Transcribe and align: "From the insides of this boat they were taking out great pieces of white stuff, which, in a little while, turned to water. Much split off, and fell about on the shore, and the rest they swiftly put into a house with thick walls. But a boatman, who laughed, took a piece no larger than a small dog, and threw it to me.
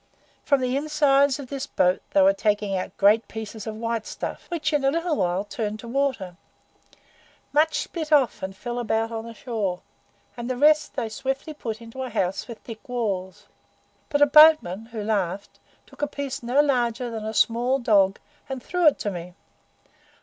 "From 0.43 0.61
the 0.61 0.75
insides 0.75 1.37
of 1.37 1.47
this 1.49 1.67
boat 1.67 2.01
they 2.09 2.23
were 2.23 2.33
taking 2.33 2.75
out 2.75 2.97
great 2.97 3.27
pieces 3.27 3.67
of 3.67 3.75
white 3.75 4.07
stuff, 4.07 4.45
which, 4.49 4.73
in 4.73 4.83
a 4.83 4.89
little 4.89 5.15
while, 5.15 5.43
turned 5.43 5.79
to 5.81 5.87
water. 5.87 6.37
Much 7.53 7.77
split 7.81 8.11
off, 8.11 8.41
and 8.41 8.55
fell 8.57 8.79
about 8.79 9.11
on 9.11 9.25
the 9.25 9.35
shore, 9.35 9.81
and 10.35 10.49
the 10.49 10.57
rest 10.57 10.95
they 10.95 11.07
swiftly 11.07 11.53
put 11.53 11.83
into 11.83 12.01
a 12.01 12.09
house 12.09 12.47
with 12.47 12.57
thick 12.63 12.89
walls. 12.89 13.45
But 14.09 14.23
a 14.23 14.25
boatman, 14.25 14.87
who 14.87 15.03
laughed, 15.03 15.59
took 15.85 16.01
a 16.01 16.07
piece 16.07 16.41
no 16.41 16.61
larger 16.61 17.11
than 17.11 17.23
a 17.23 17.31
small 17.31 17.77
dog, 17.77 18.17
and 18.49 18.63
threw 18.63 18.87
it 18.87 18.97
to 19.01 19.11
me. 19.11 19.35